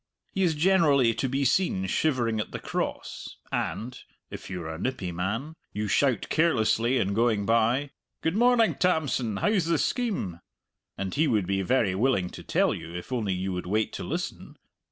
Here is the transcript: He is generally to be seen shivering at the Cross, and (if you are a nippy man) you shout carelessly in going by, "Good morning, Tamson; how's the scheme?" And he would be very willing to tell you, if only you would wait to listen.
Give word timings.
He 0.33 0.41
is 0.41 0.55
generally 0.55 1.13
to 1.13 1.29
be 1.29 1.45
seen 1.45 1.85
shivering 1.85 2.39
at 2.39 2.49
the 2.51 2.57
Cross, 2.57 3.37
and 3.51 3.99
(if 4.31 4.49
you 4.49 4.63
are 4.63 4.73
a 4.73 4.79
nippy 4.79 5.11
man) 5.11 5.53
you 5.73 5.87
shout 5.87 6.25
carelessly 6.27 6.97
in 6.97 7.13
going 7.13 7.45
by, 7.45 7.91
"Good 8.23 8.35
morning, 8.35 8.73
Tamson; 8.73 9.37
how's 9.37 9.65
the 9.65 9.77
scheme?" 9.77 10.39
And 10.97 11.13
he 11.13 11.27
would 11.27 11.45
be 11.45 11.61
very 11.61 11.93
willing 11.93 12.31
to 12.31 12.41
tell 12.41 12.73
you, 12.73 12.91
if 12.95 13.11
only 13.11 13.33
you 13.33 13.53
would 13.53 13.67
wait 13.67 13.93
to 13.93 14.03
listen. 14.03 14.57